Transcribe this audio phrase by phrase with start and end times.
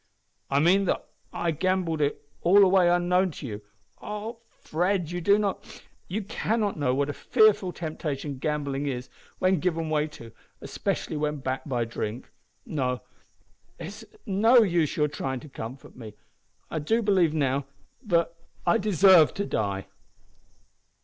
[0.49, 3.61] "I mean that I gambled it all away unknown to you.
[4.01, 4.39] Oh!
[4.49, 5.63] Fred, you do not
[6.07, 11.37] you cannot know what a fearful temptation gambling is when given way to, especially when
[11.37, 12.31] backed by drink.
[12.65, 13.01] No,
[13.77, 16.15] it's of no use your trying to comfort me.
[16.71, 17.67] I do believe, now,
[18.01, 18.33] that
[18.65, 19.85] I deserve to die."